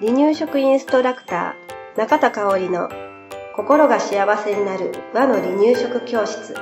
[0.00, 2.88] 離乳食インストラクター中田香織の
[3.54, 6.54] 心が幸せになる和の離乳食教室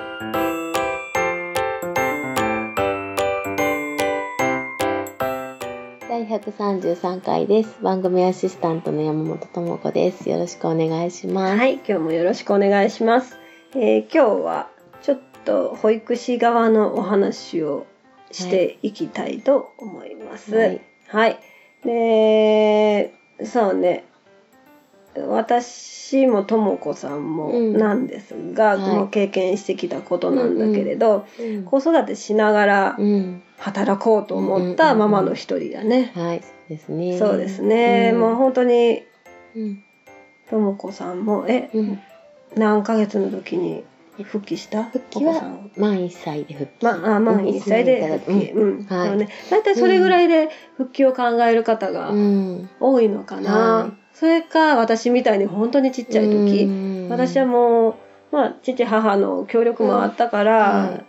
[6.09, 7.79] 第133回です。
[7.81, 10.29] 番組アシスタントの山本智子です。
[10.29, 11.57] よろしくお願いします。
[11.57, 13.39] はい今日もよろしくお願いします、
[13.75, 14.69] えー今日は
[15.01, 17.87] ちょっと保育士側のお話を
[18.31, 20.55] していきたいと思います。
[20.55, 20.81] はい。
[21.09, 21.39] はい、
[21.85, 23.15] で
[23.45, 24.05] そうね。
[25.27, 27.79] 私もとも子さんもうん。
[27.79, 28.97] なんですが、はい。
[28.97, 33.43] もう経験してきたことなんだけれど、うん子育てしながらうん。
[33.59, 36.13] 働こうと思ったママの一人だね。
[36.15, 37.19] はい、ですね。
[37.19, 38.21] そうですね、ん。
[38.21, 39.03] もう本当に
[39.57, 39.83] うん。
[40.49, 41.99] とも子さんもえうん。
[42.57, 43.85] 何ヶ月の時に
[44.25, 44.85] 復帰した？
[44.85, 46.85] 復帰は満1歳で復帰。
[46.85, 48.85] まあ、あ満1歳で復帰、うん。
[48.85, 49.09] はい。
[49.09, 52.69] そうね、大体それぐらいで復帰を考える方がうん。
[52.81, 57.09] 多いのかな、はいそれか私みたいに本当にちっちゃい時、うん。
[57.09, 57.95] 私はもう、
[58.33, 61.01] まあ、父母の協力もあったから、は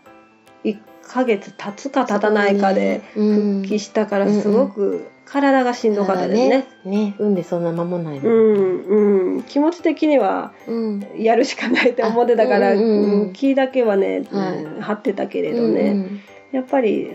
[0.63, 3.61] 1ヶ月経つか経たないかでうん。
[3.61, 6.49] 復帰したからすごく体がしんどかったですね。
[6.49, 6.65] ね。
[6.85, 8.27] ね、産んでそんな間もないも。
[8.27, 11.07] うんんうん、気持ち的にはうん。
[11.17, 17.11] やるしかないって思ってたから、あうんうんうんうん気だけはね、はいうん張ってたけれどね、やっぱり、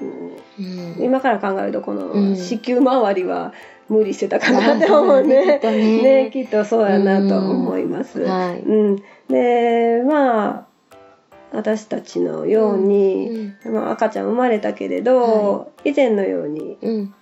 [0.00, 1.04] うんうん。
[1.04, 3.52] 今から考えるとこうんの子宮周りは
[3.90, 5.58] 無理してたかなって思うね。
[5.58, 8.20] ねね きっとそうやなと思います。
[8.22, 8.96] はいうん、
[9.28, 10.66] でまあ
[11.52, 17.14] 私たちのように、まあ、赤ちゃん生まれたけれど、以前のようにうん。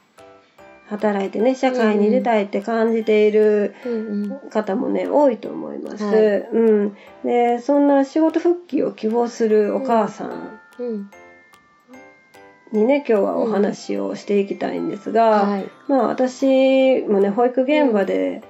[0.86, 4.50] 働いてね社会に出たいって感じているうん。
[4.50, 6.04] 方もね多いと思います。
[6.04, 6.16] はい
[6.52, 11.10] うん、でそんな仕事復帰を希望するお母さんうん。
[12.72, 15.64] にね今日はお話をしていきたいんですが、はい。
[15.88, 18.42] まあ私もね保育現場で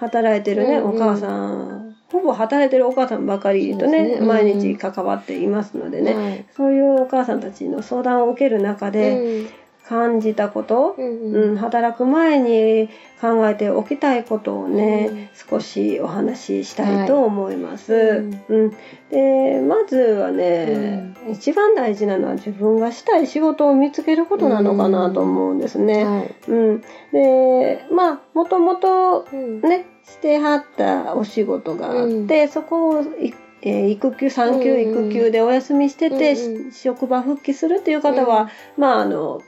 [0.00, 6.46] 働いてるね、うんうんお母さんほぼ働いてるお母さんばかりとねねうん毎日関わっていますのでね、はい。
[6.56, 9.46] そういうお母さんたちの相談を受ける中で
[9.88, 11.56] 感じたこと、うんうん。
[11.56, 12.90] 働く前に
[13.20, 17.92] 考えておきたいことをね、少しお話ししたいと思います。
[17.92, 18.18] はい。
[18.18, 18.22] う
[18.66, 18.70] ん。
[19.10, 26.04] でまずはね、一番大事なのは自分がしたい仕事を見つけることなのかなと思うんですね。
[26.04, 26.34] はい。
[26.48, 26.80] うん、
[27.12, 29.60] でまあもともとうん。
[29.62, 33.32] ねしてはったお仕事があって、そこをい
[33.62, 36.72] えー育休産休うんうん育休でお休みしてて、うんうん。
[36.72, 39.40] し職場復帰するっていう方は、まああの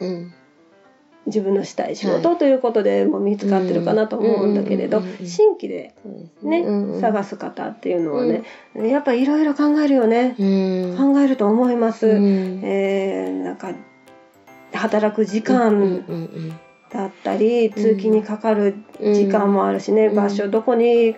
[0.00, 0.32] うん。
[1.26, 5.94] 自分のしたい仕事ということでもう見つかってるかなと思うんだけれど、新規で
[6.42, 6.64] ね、
[7.00, 8.42] 探す方っていうのはね、
[8.74, 10.96] やっぱりいろいろ考えるよね、うん。
[10.96, 12.06] 考えると思います。
[12.06, 12.60] うん。
[12.64, 13.72] えーなんか
[14.72, 16.58] 働く時間ん
[16.90, 20.14] だったり、通勤にかかるうん時間もあるしね、うん。
[20.14, 21.16] 場所どこに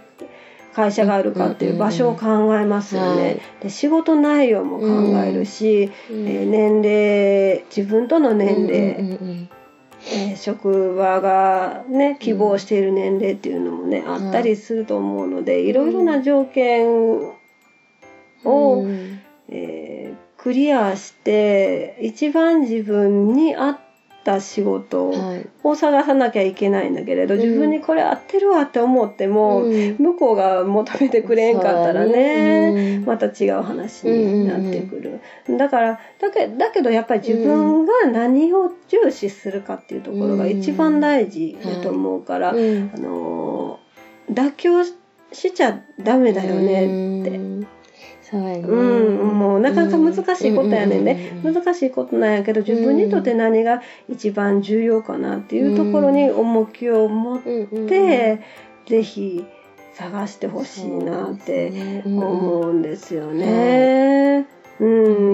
[0.75, 3.23] 会社があるかっていう場所を考えますよね。
[3.23, 3.41] はい。
[3.63, 17.35] で仕事内容も考えるし、うんえー年齢自分との年齢、えー職場がね希望している年齢っていうのもね、あったりすると思うのでいろいろな条件を、
[18.45, 19.21] うん。
[19.49, 23.79] えークリアして一番自分に合っ
[24.25, 25.49] た仕事はい。
[25.63, 27.41] を探さなきゃいけないんだけれど、うん。
[27.41, 29.97] 自分にこれ合ってるわって思っても、うん。
[29.99, 32.19] 向こうが求めてくれんかったらねだ
[32.73, 32.99] ね。
[33.07, 35.21] また違う話になってくる、
[35.57, 42.91] だからだけだけどやっぱり自分が何を重視するかっていうところが一番大事だと思うから、うん。
[42.95, 43.91] あのー
[44.31, 47.71] 妥協しちゃダメだよねって。
[48.33, 48.61] うんそうやね。
[48.61, 58.41] うん、もうなかなか難しいことやねんね、うん難しいことなんやけど自分にとって何が一番重要かなっていうところに重きを持って、
[58.87, 59.45] ぜひ
[59.95, 64.47] 探してほしいなって思うんですよね。
[64.79, 64.85] う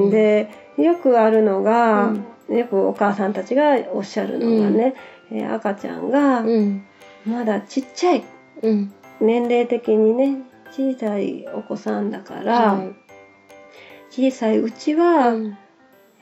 [0.06, 0.48] ん、で
[0.78, 2.12] よくあるのが、
[2.48, 4.94] よくお母さんたちがおっしゃるのがね、
[5.30, 6.84] えー赤ちゃんがうん。
[7.26, 8.24] まだちっちゃい
[8.62, 8.92] うん。
[9.20, 10.38] 年齢的にね
[10.76, 12.94] 小さいお子さんだから、はい。
[14.10, 15.56] 小さいうちは、うん。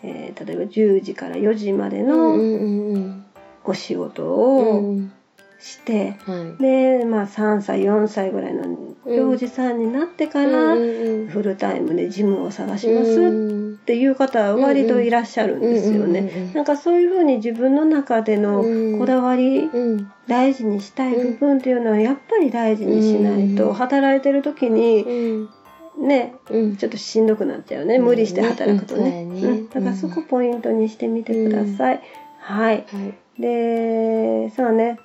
[0.02, 3.24] えー例えば10時から4時までうんの
[3.64, 5.12] お仕事うをん。
[5.58, 6.62] して、はい。
[6.62, 16.52] で、まあ、3歳4歳ぐらいの幼児さんになってから、フルタイムでジムを探しますうんっていう方は割といらっしゃるんですよね。
[16.54, 26.76] なんかそういうふうに自分の中でのうんこだわり、うん大事にしたい部分っていうのはやっぱり大事にしないと、うん働いてる時にうんね、うん。
[26.76, 27.98] ちょっとしんどくなっちゃうね。
[27.98, 29.22] 無理して働くとね。
[29.28, 32.00] うんだからそこポイントにしてみてください。
[32.40, 32.84] はい。
[32.88, 33.40] はい。
[33.40, 34.98] で、そうね。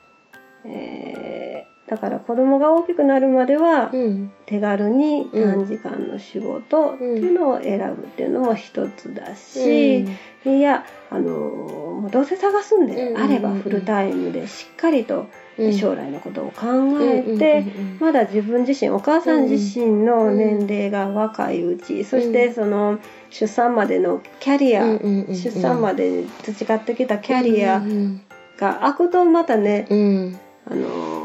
[0.66, 4.32] えーだから子供が大きくなるまではうん。
[4.46, 10.06] 手軽に短時間の仕事っていうのを選ぶっていうのも一つだし、
[10.46, 13.58] いや、あのもうどうせ探すんであればうんうんうん。
[13.58, 15.28] うんフルタイムでしっかりと
[15.58, 15.74] うん。
[15.74, 16.68] 将来のことを考
[17.02, 23.00] えて、うんまだ自分自身お母さん自身の年齢が若いうち、そしてその
[23.32, 24.86] 出産までのキャリア、
[25.34, 28.22] 出産までで培ってきたキャリアうん。
[28.58, 30.40] が開くとまたね、うん。
[30.72, 31.19] あの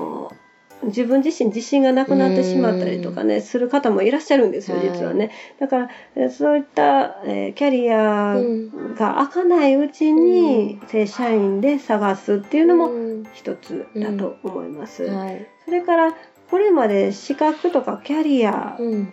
[0.86, 4.90] 自分自身自信がなくなってしまったりとかね、する方もいらっしゃるんですよはい。
[4.90, 5.31] 実はね。
[5.58, 13.25] だからえそういった、えーキャリアうんが開かないうちに正社員で探すっていうのもうん。
[13.32, 15.04] 一つだと思います。
[15.04, 15.46] はい。
[15.64, 16.14] それから
[16.50, 19.12] これまで資格とかキャリアうん。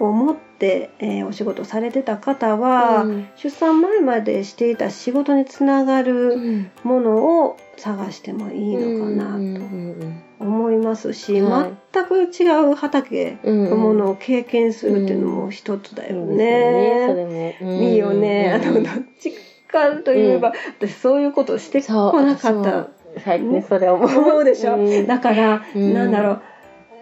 [0.00, 3.28] を持って、えーお仕事されてた方は、うん。
[3.36, 6.70] 出産前までしていた仕事につながるうん。
[6.82, 11.72] ものを探してもいいのかなとん思いますし、はい。
[11.92, 17.56] 全く違う畑うんのものを経験するっていうのも一つだよね。
[17.60, 18.52] いいよね。
[18.52, 18.84] あのどっ
[19.18, 19.32] ち
[19.70, 22.88] かといえば、私そういうことしてこなかった。
[23.24, 24.06] 最近それ思
[24.36, 25.06] うでしょ、うん。
[25.06, 25.94] だから、うん。
[25.94, 26.42] なんだろう、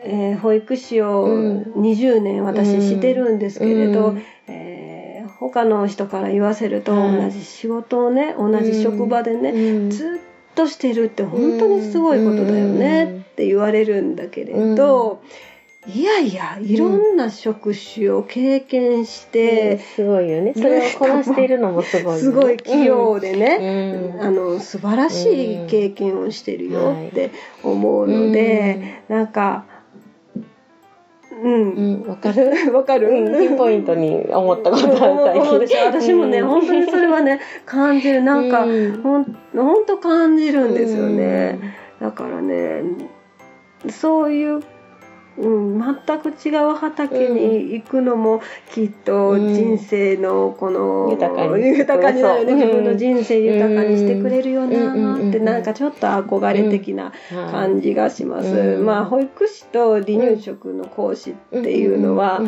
[0.07, 4.23] えー保育士をうん20年私してるんですけれど、うん。
[4.49, 4.97] えー
[5.39, 9.91] 他の人から言わせると、はい同じ仕事をね同じ職場でね、うん。
[9.91, 15.23] ずっとしてるって本当にすごいことだよねって言われるんだけれど、
[15.87, 20.53] いやいやいろんな職種を経験して、すごいよね。
[20.55, 22.19] それをこなしているのもすごいよね。
[22.19, 24.21] すごい器用でね、うん。
[24.23, 27.31] あの素晴らしい経験をしてるよって
[27.63, 29.65] 思うので、なんか
[31.43, 31.71] うん。
[31.71, 32.51] うんわかる。
[32.73, 35.85] わかる、うんピンポイントに思ったことある最近。
[35.85, 36.49] 私もね、うん。
[36.49, 38.23] 本当にそれはね感じる。
[38.23, 39.03] なんか、うん。
[39.03, 41.59] ほんほんと感じるんですよね、
[42.01, 42.83] だからね
[43.89, 44.61] そういう、
[45.39, 48.41] うん、全く違う畑に行くのも
[48.73, 52.55] きっとうん人生のこの、豊かに豊かになるね。
[52.55, 62.41] 自分の人生豊かにしてくれるよなうんってなんかちょっと憧れ的な感じがします、うんまあ保育士と離乳食の講師っていうのは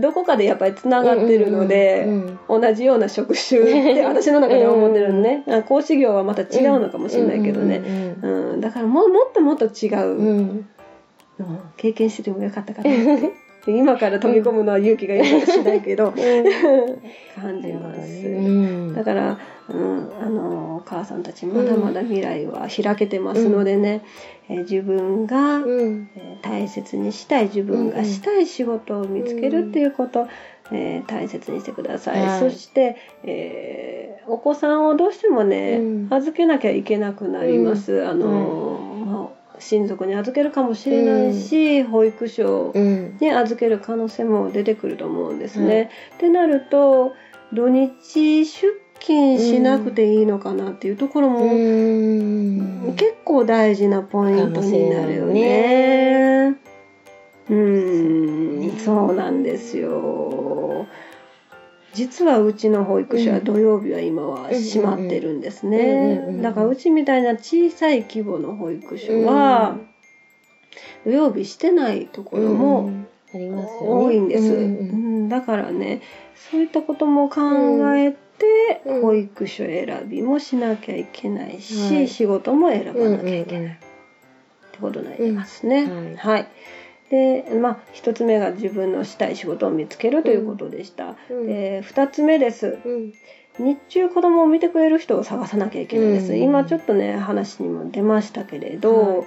[0.00, 7.82] どこかでやっぱりつながってるので、うん同じような職種って 私の中では思ってるのね、あ講師業はまた違うのかもしれないけどね、
[8.22, 10.64] うんうんだからももっともっと違う、
[11.76, 13.44] 経験しててもよかったかなって。
[13.66, 16.12] 今から飛び込むのは勇気がいるかもしれないけど、
[17.34, 18.30] 感じます、う
[18.90, 18.94] ん。
[18.94, 19.38] だから、
[19.68, 24.02] うん、あのお母さんたちまだまだ未来は開けてますのでね、
[24.48, 26.08] えー自分が、うん。
[26.16, 30.28] えー大切にしたい自分がしたい仕事を見つけるっていうこと、
[30.70, 32.40] えー大切にしてください、はい。
[32.40, 36.08] そして、えーお子さんをどうしてもね、うん。
[36.10, 38.83] 預けなきゃいけなくなります、あのまあ
[39.64, 45.90] 親族に預けるかもしれないし、保育所うんに預ける可能性も出てくると思うんですね。
[46.16, 47.12] ってなると
[47.52, 52.94] 土日出勤しなくていいのかなっていうところも、うん。
[52.96, 56.56] 結構大事なポイントになるよね。
[57.50, 60.86] うん、そうなんですよ。
[61.94, 66.40] 実はうちの保育所は土曜日は今は閉まってるんですね。
[66.42, 69.78] だからうちみたいな小さい規模の保育所は
[71.04, 72.90] 土曜日してないところも
[73.32, 75.28] 多いんです。
[75.28, 76.00] だからね、
[76.50, 77.40] そういったことも考
[77.96, 78.18] えて
[78.84, 79.00] うん。
[79.00, 82.08] 保育所選びもしなきゃいけないし、はい。
[82.08, 83.72] 仕事も選ばうんなきゃいけない。
[83.72, 83.76] っ
[84.72, 85.82] てことになりますね。
[85.82, 86.16] うん。
[86.16, 86.48] はい。
[87.10, 91.16] で、まあ一つ目が自分のしたい仕事を見つけるということでした。
[91.30, 92.78] うんで、二つ目です。
[92.84, 93.12] うん。
[93.58, 96.32] 日中子供を見てくれる人を探さなきゃいけないです。
[96.32, 99.26] うん今ちょっとね話にも出ましたけれど、はい。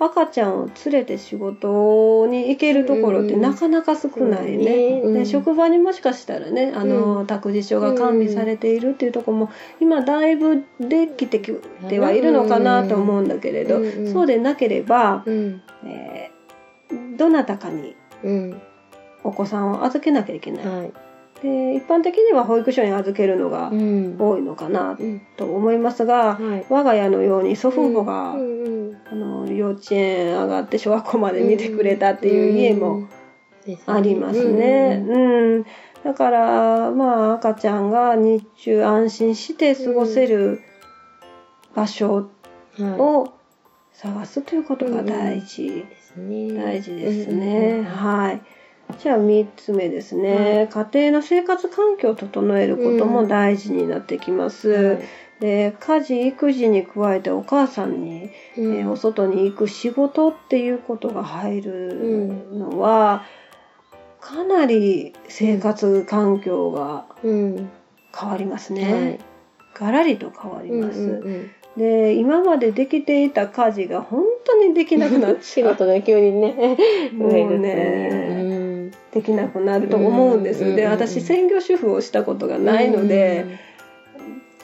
[0.00, 5.00] 赤ちゃんを連れて仕事に行けるところってなかなか少ないね。
[5.02, 5.14] うん。
[5.14, 11.52] で職場にもしかしたらねあの、託児所が完備されているっていうところも今だいぶできてき
[11.88, 14.12] てはいるのかなと思うんだけれど、うんうん。
[14.12, 15.62] そうでなければ、うん。
[15.84, 16.37] えー
[17.16, 18.62] どなたかにうん
[19.24, 20.66] お子さんを預けなきゃいけない。
[20.66, 20.92] はい。
[21.42, 24.16] で一般的には保育所に預けるのがうん。
[24.18, 25.20] 多いのかなうん。
[25.36, 26.66] と思いますが、はい。
[26.68, 28.78] 我が家のように祖父母が、うんうん
[29.10, 33.08] あの幼稚園上がって小学校まで見てくれたっていう家も
[33.86, 35.02] ありますね。
[35.06, 35.66] うん。
[36.04, 40.60] だからまあ赤ちゃんが日中安心して過ごせる
[41.74, 42.28] 場所
[42.78, 43.32] を
[43.92, 45.84] 探すということが大事、
[46.18, 47.82] ね大事ですね。
[47.82, 48.42] はい。
[48.98, 54.68] じゃあ3つ目ですね、家庭の生活環境を整えることも大事になってきます。
[54.70, 54.98] はい
[55.40, 63.22] で家事育児に加えてお母さんに、うんえーお外に行く仕事っていうことが入るのは、
[64.20, 67.70] かなり生活環境がうん。
[68.18, 69.12] 変わりますはね。
[69.14, 69.18] い。
[69.74, 70.98] ガラリと変わります。
[70.98, 76.76] うんうんうんで今までできていた家事が本当にできなくなっ 仕ちゃう事が急にね、
[77.14, 80.60] もうねできなくなると思うんです。
[80.60, 80.70] でうん。
[80.70, 83.46] うんうん私専業主婦をしたことがないので、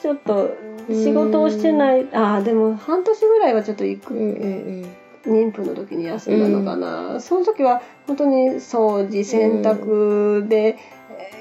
[0.01, 0.49] ちょっと
[0.89, 4.85] 仕事をしてない、ああでも半年ぐらいはちょっと行く、うんうん
[5.25, 10.77] 妊婦の時に休んだのかな、その時は本当に掃除洗濯で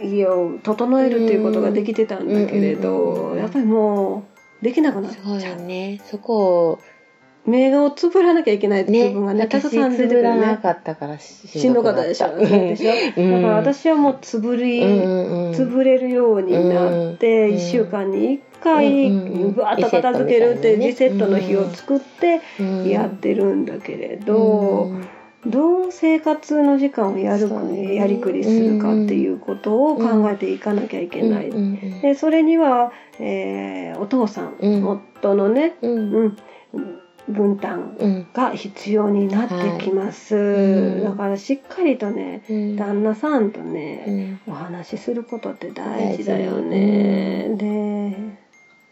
[0.00, 3.38] えー家を整えるっていうことができてたんだけれど、うんうん。
[3.38, 4.33] やっぱりもう
[4.64, 5.34] できなくなっちそう。
[5.34, 6.00] ゃうやね。
[6.10, 6.78] そこを、
[7.46, 10.40] 目をつぶらなきゃいけない部分がね私たくさん出てくるね。
[10.40, 12.28] なかったからししんどかったでしょ。
[12.28, 12.92] うんでしょ。
[13.18, 13.32] うん。
[13.32, 15.50] だから私はもうつぶり、うんうんうん。
[15.52, 25.08] 潰れるようになって、うん1週間に1回うわっと片付けるってリリセットの日を作ってうんやってるんだけれど、うん
[25.46, 31.50] どう生活の時間をやるそうねやりくりするかっていうことを考えていかなきゃいけない。
[32.02, 34.88] でそれには、えーお父さん、うん。
[34.88, 36.14] 夫のね、うん。
[36.14, 36.36] うん、
[37.28, 38.26] 分担うん。
[38.34, 41.04] が必要になってきます、うん。
[41.04, 42.76] だからしっかりとねうん。
[42.76, 44.50] 旦那さんとうね、ん。
[44.50, 47.54] お話しすることって大事だよね。
[47.56, 48.13] で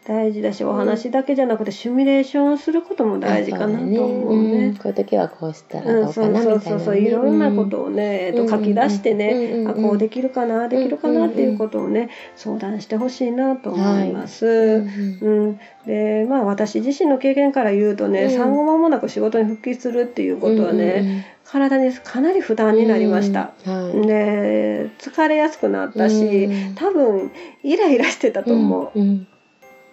[0.05, 4.69] 大事だしお話だけじゃなくてシミュレーションすることも大事かなと思うね。
[4.69, 6.59] んこういう時はこうしたらうん、どうかそうなみたいなね。
[6.61, 14.45] そうそうそういろんなことをね、えっと、書き出してね、うんうんあこうできるかなできるかなっていうことをね相談してほしいなと思います。
[14.45, 23.53] うんうん、でまあ私自身の経験から言うとね、うん産後間もなく仕事に復帰するっていうことはね、体にかなり負担になりました。。
[23.65, 27.31] うんうんはいで疲れやすくなったし、うん多分
[27.63, 28.99] イライラしてたと思う。
[28.99, 29.27] うん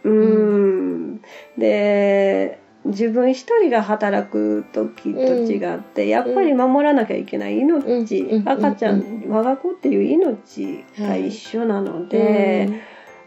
[0.04, 1.20] うん、
[1.58, 7.58] で自分一人が働く時と違って、やっぱり守らなきゃいけない。
[7.58, 8.48] 命、うん。
[8.48, 12.80] 赤ちゃん、う我が子っていう命が一緒なので、うん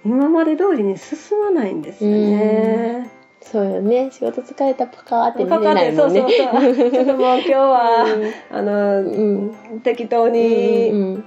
[0.06, 3.10] 今まで通りに進まないんですよね。
[3.40, 4.10] そうよね。
[4.12, 6.22] 仕事疲れたパカーって見れないもんね。
[6.22, 6.92] そうそうそう。
[6.92, 8.06] ちょっともう今日は、
[8.52, 9.52] あうの、ん。
[9.82, 11.26] 適当にうん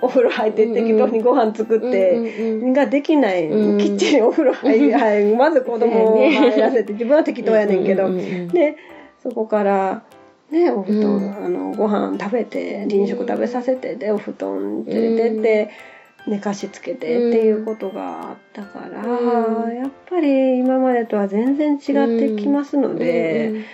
[0.00, 3.78] お風呂入ってうん適当にご飯作って、うんうんができない、うん。
[3.78, 8.76] きっちりお風呂入り、はい、まず子供を入らせて自分は適当やねんけど、うんうんうんで
[9.22, 10.02] そこから
[10.50, 11.44] ねお布団、うん。
[11.44, 15.70] あのご飯食べて臨食食べさせてでお布団連れてって、
[16.26, 19.76] 寝かしつけてっていうことがあったから、うん。
[19.76, 23.64] やっぱり今までとは全然違ってきますので、うん。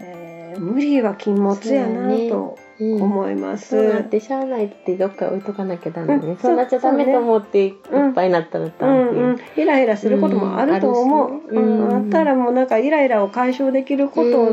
[0.00, 3.02] えー無理は禁物やなとうん。
[3.02, 3.70] 思います。
[3.70, 6.26] そうなってしゃあないってどっか置いとかなきゃダメね。
[6.28, 6.36] うん。
[6.36, 6.56] そう。
[6.56, 7.74] なっちゃダメと思っていっ
[8.14, 14.44] ぱいになったらうダメんうん、イライラすることもあると思う、うんあったらもうなんかイライラを解消できること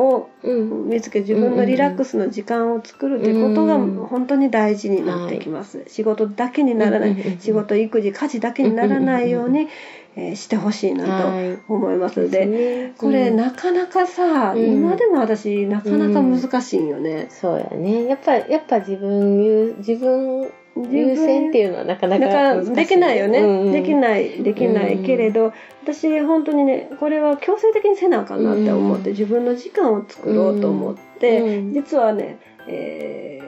[0.00, 9.68] をうん見つけ自分のリラックスの時間を作るっていうことがうん本当に大事になってきます、仕事だけにならない、うんうんうん仕事育児家事だけにならないように、
[10.16, 11.56] えーしてほしいなはい。
[11.56, 12.30] と思います。
[12.30, 12.94] で、ね。
[12.98, 13.36] これうん。
[13.36, 14.64] なかなかさ、うん。
[14.64, 18.04] 今でも私なかなか難しいんよね、そうやね。
[18.06, 20.50] やっぱやっぱ自分優自分
[20.90, 23.72] 優先っていうのはなかなかだから難しいできないよね、うんうん。
[23.72, 25.52] できないできないけれど、
[25.82, 29.16] 私本当にねこれは強制的にせなあかんなって思って、うん。
[29.16, 31.72] 自分の時間を作ろうと思って、うん。
[31.74, 33.44] 実はね、えー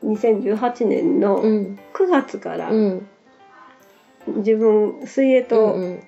[0.00, 1.78] 2018年のうん。
[1.92, 3.08] 9月からうん
[4.36, 6.02] 自分水泳とうん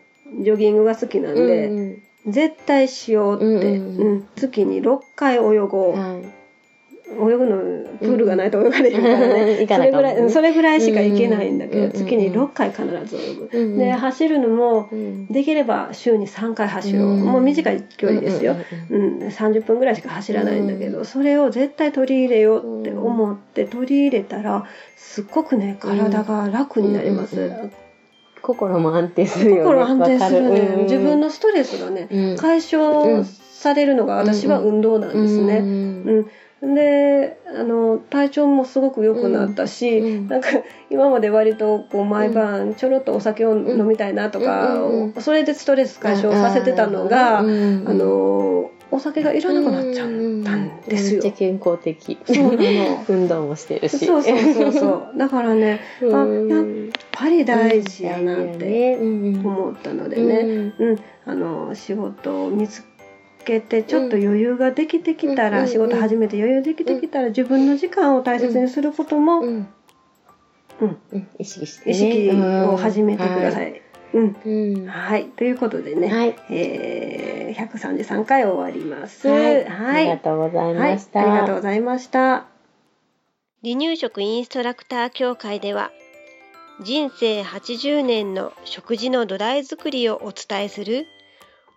[0.45, 6.41] ジョギングが好きなんで、うん絶対しようって、うんうん月に6回泳ごう、はい。
[7.13, 7.57] 泳ぐの
[7.99, 15.27] プールがないと泳がれへんからね、それぐらいそれぐらいしか行けないんだけど、うん月に6回必ず泳ぐ、うんで走るのもうん。
[15.27, 18.55] できれば週に3回走ろう、うんもう短い距離ですよ、
[18.91, 27.73] うんうんうん30分ぐらいしか走らないんだけど、それを絶対取り入れようって思って取り入れたらすっごくね体が楽になります、うんうん
[28.43, 29.63] 心も安定するよね。
[29.63, 32.37] 心安定するね、自分のストレスがね、うん。
[32.37, 33.25] 解消
[33.61, 36.27] されるのが私は運動なんですね、うん
[36.63, 40.49] うん、であの体調もすごく良くなったし、うんなんか
[40.89, 44.77] 今まで割とこう毎晩ちょろっとお酒を飲みたいなとか、
[45.21, 50.11] それでストレス解消させてたのが、あうんのお酒がいらなくなっちゃった
[50.57, 51.23] んですよ。
[51.23, 52.19] めっちゃ健康的。
[52.27, 53.05] そうなの。
[53.09, 54.05] 運動もしてるし。
[54.05, 55.19] そうそうそうそう。
[55.19, 56.65] だからね あやっ
[57.21, 62.83] ぱり大事やなって思ったのでうんね、うんあの仕事を見つ
[63.45, 69.69] けてちょっと余裕ができてきたら、うん仕事始めて余裕できてきたら、自分の時間を大切にすることも、うん。
[71.39, 71.93] 意識してね。
[71.93, 73.71] 意識を始めてください。
[73.71, 73.81] い。
[74.15, 74.87] うんうん。
[74.87, 76.37] はい、ということでね、はい。
[76.51, 79.29] えー、133回終わります。
[79.29, 79.65] はい。
[79.65, 81.21] はい、ありがとうございました。
[81.21, 82.47] ありがとうございました。
[83.63, 85.91] 離乳食インストラクター協会では
[86.83, 91.07] 人生80年の食事の土台作りをお伝えする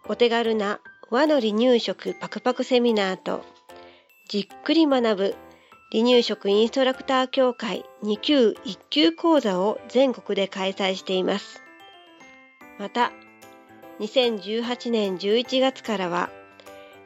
[0.08, 0.80] お手軽な
[1.10, 3.44] 和の離乳食パクパクセミナーと
[4.30, 5.36] じっくり学ぶ
[5.92, 11.62] 離乳食インストラクター協会2級1級講座を全国で開催しています。
[12.80, 13.12] また、
[14.00, 16.30] 2018年11月からは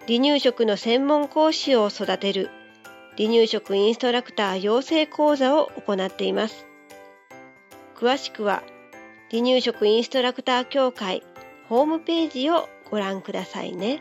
[0.07, 2.51] 離乳食の専門講師を育てる
[3.17, 6.66] 離乳食インストラクター養成講座を行っています。
[7.97, 8.63] 詳しくは
[9.31, 11.23] 離乳食インストラクター協会
[11.67, 13.99] ホームページをご覧くださいね。